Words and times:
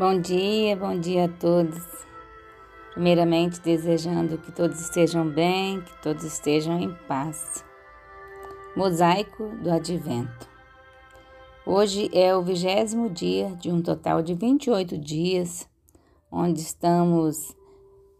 Bom 0.00 0.18
dia, 0.18 0.74
bom 0.76 0.98
dia 0.98 1.26
a 1.26 1.28
todos. 1.28 1.78
Primeiramente, 2.94 3.60
desejando 3.60 4.38
que 4.38 4.50
todos 4.50 4.80
estejam 4.80 5.28
bem, 5.28 5.82
que 5.82 6.02
todos 6.02 6.24
estejam 6.24 6.80
em 6.80 6.90
paz. 7.06 7.62
Mosaico 8.74 9.48
do 9.62 9.70
Advento. 9.70 10.48
Hoje 11.66 12.08
é 12.14 12.34
o 12.34 12.40
vigésimo 12.40 13.10
dia 13.10 13.50
de 13.56 13.70
um 13.70 13.82
total 13.82 14.22
de 14.22 14.32
28 14.32 14.96
dias, 14.96 15.68
onde 16.32 16.62
estamos 16.62 17.54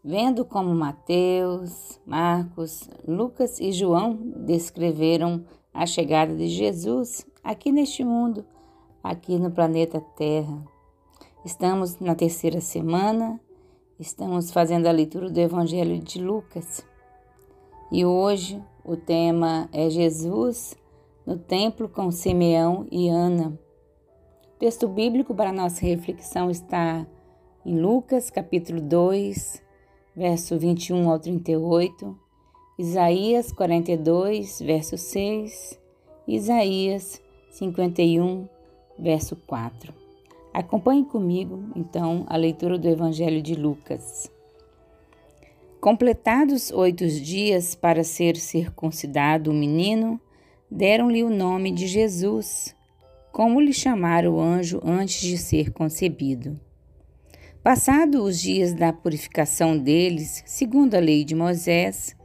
vendo 0.05 0.45
como 0.45 0.75
Mateus, 0.75 1.99
Marcos, 2.05 2.91
Lucas 3.09 3.59
e 3.59 3.73
João 3.73 4.19
descreveram 4.37 5.47
a 5.73 5.87
chegada 5.87 6.37
de 6.37 6.49
Jesus 6.49 7.27
aqui 7.43 7.73
neste 7.73 8.05
mundo, 8.05 8.45
aqui 9.03 9.39
no 9.39 9.51
planeta 9.51 9.99
Terra. 10.15 10.70
Estamos 11.43 11.99
na 11.99 12.15
terceira 12.15 12.61
semana, 12.61 13.41
estamos 13.99 14.51
fazendo 14.51 14.87
a 14.87 14.93
leitura 14.93 15.31
do 15.31 15.41
Evangelho 15.41 15.99
de 15.99 16.23
Lucas. 16.23 16.87
E 17.91 18.05
hoje 18.05 18.63
o 18.85 18.95
tema 18.95 19.67
é 19.73 19.89
Jesus 19.89 20.77
no 21.25 21.39
templo 21.39 21.89
com 21.89 22.11
Simeão 22.11 22.87
e 22.91 23.09
Ana. 23.09 23.59
O 24.55 24.59
texto 24.59 24.87
bíblico 24.87 25.35
para 25.35 25.51
nossa 25.51 25.81
reflexão 25.81 26.51
está 26.51 27.07
em 27.65 27.81
Lucas, 27.81 28.29
capítulo 28.29 28.79
2, 28.79 29.63
verso 30.15 30.59
21 30.59 31.11
ao 31.11 31.19
38, 31.19 32.19
Isaías 32.79 33.51
42, 33.51 34.61
verso 34.61 34.99
6, 34.99 35.81
Isaías 36.29 37.19
51, 37.51 38.47
verso 38.99 39.35
4. 39.37 40.00
Acompanhe 40.53 41.05
comigo, 41.05 41.71
então, 41.77 42.25
a 42.27 42.37
leitura 42.37 42.77
do 42.77 42.89
Evangelho 42.89 43.41
de 43.41 43.55
Lucas. 43.55 44.31
Completados 45.81 46.73
oito 46.73 47.07
dias 47.07 47.75
para 47.75 48.03
ser 48.03 48.37
circuncidado 48.37 49.51
o 49.51 49.55
menino, 49.55 50.21
deram-lhe 50.69 51.23
o 51.23 51.31
nome 51.31 51.71
de 51.71 51.87
Jesus, 51.87 52.75
como 53.33 53.61
lhe 53.61 53.73
chamara 53.73 54.31
o 54.31 54.41
anjo 54.41 54.81
antes 54.85 55.21
de 55.21 55.39
ser 55.39 55.71
concebido. 55.71 56.59
Passados 57.63 58.21
os 58.21 58.41
dias 58.41 58.75
da 58.75 58.93
purificação 58.93 59.79
deles, 59.79 60.43
segundo 60.47 60.97
a 60.97 60.99
lei 60.99 61.25
de 61.25 61.35
Moisés, 61.35 62.17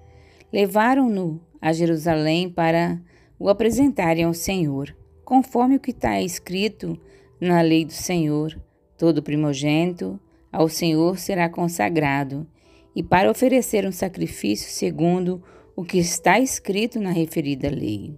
levaram-no 0.52 1.40
a 1.62 1.72
Jerusalém 1.72 2.50
para 2.50 3.00
o 3.38 3.50
apresentarem 3.50 4.24
ao 4.24 4.34
Senhor, 4.34 4.96
conforme 5.24 5.76
o 5.76 5.80
que 5.80 5.92
está 5.92 6.22
escrito 6.22 7.00
na 7.40 7.62
lei 7.62 7.84
do 7.84 7.94
Senhor, 7.94 8.58
todo 8.98 9.22
primogênito 9.22 10.20
ao 10.52 10.70
Senhor 10.70 11.18
será 11.18 11.50
consagrado, 11.50 12.48
e 12.96 13.04
para 13.04 13.30
oferecer 13.30 13.86
um 13.86 13.92
sacrifício 13.92 14.72
segundo 14.72 15.44
o 15.76 15.84
que 15.84 15.98
está 15.98 16.40
escrito 16.40 16.98
na 17.00 17.12
referida 17.12 17.70
lei: 17.70 18.18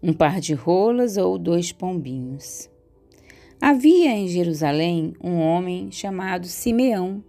um 0.00 0.12
par 0.12 0.40
de 0.40 0.54
rolas 0.54 1.16
ou 1.16 1.36
dois 1.36 1.72
pombinhos. 1.72 2.70
Havia 3.60 4.10
em 4.10 4.28
Jerusalém 4.28 5.14
um 5.20 5.40
homem 5.40 5.90
chamado 5.90 6.46
Simeão, 6.46 7.24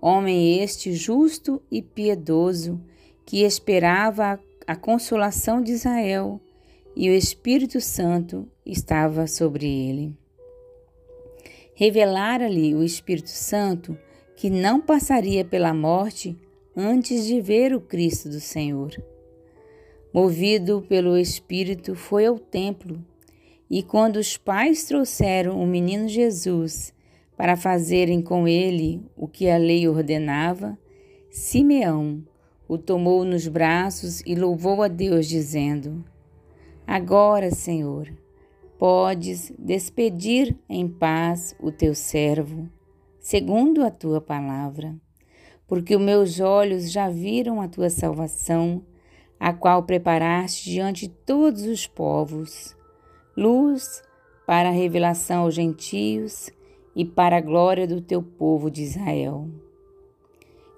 homem 0.00 0.62
este 0.62 0.92
justo 0.92 1.60
e 1.68 1.82
piedoso, 1.82 2.80
que 3.26 3.42
esperava 3.42 4.38
a 4.66 4.76
consolação 4.76 5.60
de 5.60 5.72
Israel, 5.72 6.40
e 6.94 7.10
o 7.10 7.12
Espírito 7.12 7.80
Santo 7.80 8.46
estava 8.64 9.26
sobre 9.26 9.66
ele 9.66 10.14
revelara-lhe 11.78 12.74
o 12.74 12.82
Espírito 12.82 13.30
Santo 13.30 13.96
que 14.34 14.50
não 14.50 14.80
passaria 14.80 15.44
pela 15.44 15.72
morte 15.72 16.36
antes 16.76 17.24
de 17.24 17.40
ver 17.40 17.72
o 17.72 17.80
Cristo 17.80 18.28
do 18.28 18.40
Senhor. 18.40 18.90
Movido 20.12 20.84
pelo 20.88 21.16
Espírito, 21.16 21.94
foi 21.94 22.26
ao 22.26 22.36
templo 22.36 23.00
e, 23.70 23.80
quando 23.80 24.16
os 24.16 24.36
pais 24.36 24.82
trouxeram 24.86 25.62
o 25.62 25.64
menino 25.64 26.08
Jesus 26.08 26.92
para 27.36 27.56
fazerem 27.56 28.20
com 28.20 28.48
ele 28.48 29.00
o 29.16 29.28
que 29.28 29.48
a 29.48 29.56
lei 29.56 29.86
ordenava, 29.86 30.76
Simeão 31.30 32.24
o 32.66 32.76
tomou 32.76 33.24
nos 33.24 33.46
braços 33.46 34.20
e 34.26 34.34
louvou 34.34 34.82
a 34.82 34.88
Deus, 34.88 35.28
dizendo: 35.28 36.04
Agora, 36.84 37.52
Senhor, 37.52 38.12
podes 38.78 39.52
despedir 39.58 40.56
em 40.68 40.88
paz 40.88 41.54
o 41.60 41.72
teu 41.72 41.94
servo, 41.94 42.68
segundo 43.18 43.84
a 43.84 43.90
tua 43.90 44.20
palavra, 44.20 44.94
porque 45.66 45.96
os 45.96 46.00
meus 46.02 46.38
olhos 46.38 46.90
já 46.90 47.10
viram 47.10 47.60
a 47.60 47.66
tua 47.66 47.90
salvação, 47.90 48.82
a 49.38 49.52
qual 49.52 49.82
preparaste 49.82 50.70
diante 50.70 51.08
de 51.08 51.14
todos 51.14 51.62
os 51.62 51.86
povos, 51.86 52.76
luz 53.36 54.02
para 54.46 54.68
a 54.68 54.72
revelação 54.72 55.42
aos 55.42 55.54
gentios 55.54 56.50
e 56.94 57.04
para 57.04 57.36
a 57.36 57.40
glória 57.40 57.86
do 57.86 58.00
teu 58.00 58.22
povo 58.22 58.70
de 58.70 58.82
Israel. 58.82 59.48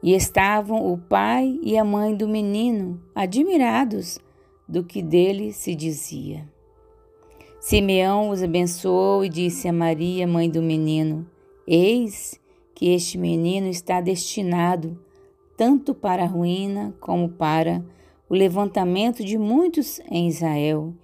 E 0.02 0.14
estavam 0.14 0.90
o 0.90 0.96
pai 0.96 1.58
e 1.62 1.76
a 1.76 1.84
mãe 1.84 2.16
do 2.16 2.26
menino 2.26 3.00
admirados 3.14 4.18
do 4.66 4.82
que 4.82 5.02
dele 5.02 5.52
se 5.52 5.74
dizia. 5.74 6.48
Simeão 7.60 8.30
os 8.30 8.42
abençoou 8.42 9.22
e 9.22 9.28
disse 9.28 9.68
a 9.68 9.72
Maria, 9.72 10.26
mãe 10.26 10.48
do 10.48 10.62
menino: 10.62 11.30
Eis 11.66 12.40
que 12.74 12.88
este 12.94 13.18
menino 13.18 13.68
está 13.68 14.00
destinado 14.00 14.98
tanto 15.58 15.94
para 15.94 16.22
a 16.22 16.26
ruína 16.26 16.94
como 16.98 17.28
para 17.28 17.84
o 18.30 18.34
levantamento 18.34 19.22
de 19.22 19.36
muitos 19.36 20.00
em 20.10 20.26
Israel 20.26 20.94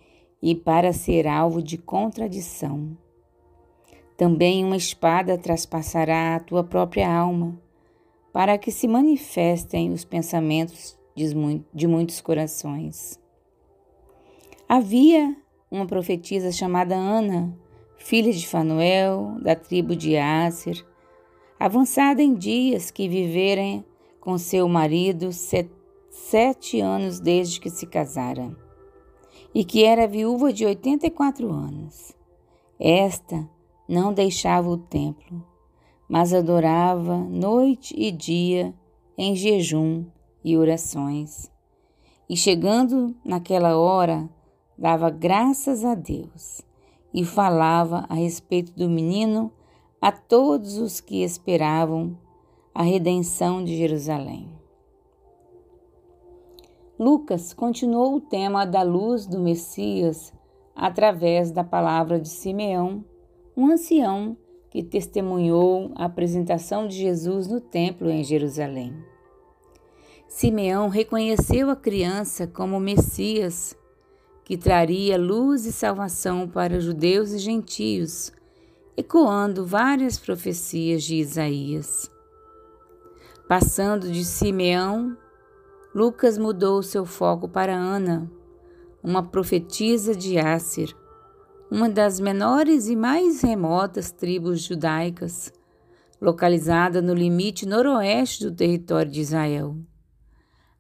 e 0.40 0.54
para 0.54 0.94
ser 0.94 1.26
alvo 1.26 1.60
de 1.60 1.76
contradição. 1.76 2.96
Também 4.16 4.64
uma 4.64 4.78
espada 4.78 5.36
traspassará 5.36 6.36
a 6.36 6.40
tua 6.40 6.64
própria 6.64 7.06
alma, 7.06 7.60
para 8.32 8.56
que 8.56 8.70
se 8.70 8.88
manifestem 8.88 9.92
os 9.92 10.06
pensamentos 10.06 10.98
de 11.14 11.86
muitos 11.86 12.22
corações. 12.22 13.20
Havia 14.66 15.36
uma 15.76 15.86
profetisa 15.86 16.50
chamada 16.50 16.94
Ana, 16.94 17.56
filha 17.98 18.32
de 18.32 18.46
Fanuel, 18.46 19.36
da 19.42 19.54
tribo 19.54 19.94
de 19.94 20.16
Áser, 20.16 20.84
avançada 21.60 22.22
em 22.22 22.34
dias 22.34 22.90
que 22.90 23.08
viveram 23.08 23.84
com 24.20 24.38
seu 24.38 24.68
marido 24.68 25.30
sete 26.10 26.80
anos 26.80 27.20
desde 27.20 27.60
que 27.60 27.70
se 27.70 27.86
casara, 27.86 28.56
e 29.54 29.64
que 29.64 29.84
era 29.84 30.08
viúva 30.08 30.52
de 30.52 30.64
84 30.64 31.50
anos. 31.50 32.12
Esta 32.78 33.48
não 33.88 34.12
deixava 34.12 34.68
o 34.68 34.76
templo, 34.76 35.44
mas 36.08 36.32
adorava 36.32 37.16
noite 37.18 37.94
e 37.96 38.10
dia 38.10 38.74
em 39.16 39.36
jejum 39.36 40.04
e 40.44 40.56
orações. 40.56 41.50
E 42.28 42.36
chegando 42.36 43.14
naquela 43.24 43.76
hora, 43.76 44.28
dava 44.78 45.10
graças 45.10 45.84
a 45.84 45.94
Deus 45.94 46.62
e 47.12 47.24
falava 47.24 48.04
a 48.08 48.14
respeito 48.14 48.72
do 48.72 48.88
menino 48.88 49.52
a 50.00 50.12
todos 50.12 50.76
os 50.78 51.00
que 51.00 51.22
esperavam 51.22 52.16
a 52.74 52.82
redenção 52.82 53.64
de 53.64 53.76
Jerusalém. 53.76 54.50
Lucas 56.98 57.52
continuou 57.52 58.16
o 58.16 58.20
tema 58.20 58.64
da 58.64 58.82
luz 58.82 59.26
do 59.26 59.38
Messias 59.38 60.32
através 60.74 61.50
da 61.50 61.64
palavra 61.64 62.20
de 62.20 62.28
Simeão, 62.28 63.04
um 63.56 63.66
ancião 63.66 64.36
que 64.70 64.82
testemunhou 64.82 65.90
a 65.94 66.04
apresentação 66.04 66.86
de 66.86 66.96
Jesus 66.96 67.48
no 67.48 67.60
templo 67.60 68.10
em 68.10 68.22
Jerusalém. 68.22 68.94
Simeão 70.28 70.88
reconheceu 70.88 71.70
a 71.70 71.76
criança 71.76 72.46
como 72.46 72.78
Messias 72.78 73.74
que 74.46 74.56
traria 74.56 75.18
luz 75.18 75.66
e 75.66 75.72
salvação 75.72 76.48
para 76.48 76.78
judeus 76.78 77.32
e 77.32 77.38
gentios, 77.38 78.32
ecoando 78.96 79.66
várias 79.66 80.20
profecias 80.20 81.02
de 81.02 81.16
Isaías. 81.16 82.08
Passando 83.48 84.08
de 84.08 84.24
Simeão, 84.24 85.16
Lucas 85.92 86.38
mudou 86.38 86.80
seu 86.80 87.04
foco 87.04 87.48
para 87.48 87.74
Ana, 87.74 88.30
uma 89.02 89.20
profetisa 89.20 90.14
de 90.14 90.38
Asser, 90.38 90.94
uma 91.68 91.88
das 91.88 92.20
menores 92.20 92.86
e 92.86 92.94
mais 92.94 93.40
remotas 93.42 94.12
tribos 94.12 94.62
judaicas, 94.62 95.52
localizada 96.20 97.02
no 97.02 97.14
limite 97.14 97.66
noroeste 97.66 98.44
do 98.44 98.54
território 98.54 99.10
de 99.10 99.22
Israel. 99.22 99.76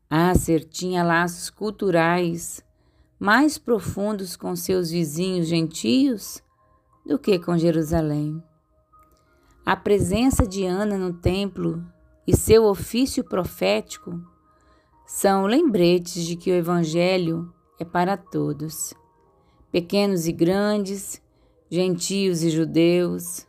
Asser 0.08 0.62
tinha 0.62 1.02
laços 1.02 1.50
culturais 1.50 2.64
mais 3.18 3.56
profundos 3.56 4.36
com 4.36 4.54
seus 4.54 4.90
vizinhos 4.90 5.46
gentios 5.48 6.42
do 7.04 7.18
que 7.18 7.38
com 7.38 7.56
Jerusalém. 7.56 8.42
A 9.64 9.74
presença 9.74 10.46
de 10.46 10.64
Ana 10.64 10.98
no 10.98 11.12
templo 11.12 11.84
e 12.26 12.36
seu 12.36 12.64
ofício 12.64 13.24
profético 13.24 14.20
são 15.06 15.46
lembretes 15.46 16.24
de 16.24 16.36
que 16.36 16.50
o 16.50 16.54
Evangelho 16.54 17.52
é 17.78 17.84
para 17.84 18.16
todos, 18.16 18.92
pequenos 19.70 20.26
e 20.26 20.32
grandes, 20.32 21.22
gentios 21.70 22.42
e 22.42 22.50
judeus, 22.50 23.46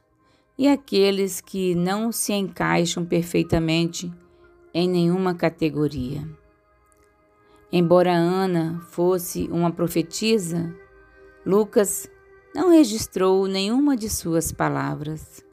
e 0.58 0.68
aqueles 0.68 1.40
que 1.40 1.76
não 1.76 2.12
se 2.12 2.34
encaixam 2.34 3.06
perfeitamente 3.06 4.12
em 4.74 4.90
nenhuma 4.90 5.36
categoria. 5.36 6.28
Embora 7.72 8.14
Ana 8.14 8.80
fosse 8.90 9.50
uma 9.52 9.72
profetisa, 9.72 10.74
Lucas 11.46 12.10
não 12.56 12.72
registrou 12.72 13.46
nenhuma 13.46 13.98
de 13.98 14.10
suas 14.10 14.52
palavras. 14.52 15.46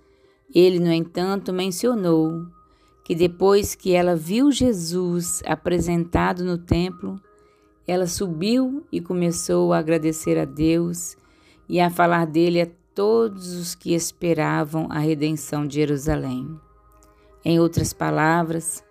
Ele, 0.55 0.79
no 0.79 0.93
entanto, 0.93 1.53
mencionou 1.53 2.47
que 3.05 3.15
depois 3.15 3.75
que 3.75 3.93
ela 3.93 4.15
viu 4.15 4.53
Jesus 4.53 5.43
apresentado 5.45 6.45
no 6.45 6.57
templo, 6.57 7.21
ela 7.87 8.07
subiu 8.07 8.87
e 8.91 9.01
começou 9.01 9.73
a 9.73 9.79
agradecer 9.79 10.39
a 10.39 10.45
Deus 10.45 11.17
e 11.69 11.81
a 11.81 11.91
falar 11.91 12.27
dele 12.27 12.63
a 12.63 12.69
todos 12.95 13.53
os 13.55 13.75
que 13.75 13.93
esperavam 13.93 14.87
a 14.89 15.01
redenção 15.01 15.67
de 15.67 15.75
Jerusalém. 15.75 16.59
Em 17.45 17.61
outras 17.61 17.93
palavras, 17.93 18.83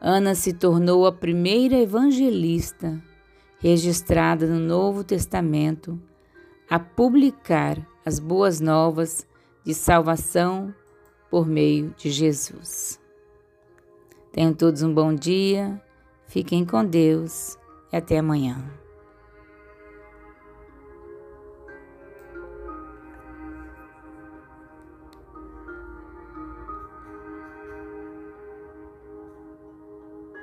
Ana 0.00 0.34
se 0.34 0.52
tornou 0.52 1.06
a 1.06 1.12
primeira 1.12 1.76
evangelista 1.76 3.02
registrada 3.58 4.46
no 4.46 4.60
Novo 4.60 5.02
Testamento 5.02 6.00
a 6.70 6.78
publicar 6.78 7.84
as 8.06 8.20
boas 8.20 8.60
novas 8.60 9.26
de 9.64 9.74
salvação 9.74 10.72
por 11.28 11.46
meio 11.46 11.92
de 11.96 12.10
Jesus. 12.10 13.00
Tenham 14.32 14.54
todos 14.54 14.82
um 14.82 14.94
bom 14.94 15.12
dia, 15.12 15.82
fiquem 16.28 16.64
com 16.64 16.84
Deus 16.84 17.58
e 17.92 17.96
até 17.96 18.18
amanhã. 18.18 18.64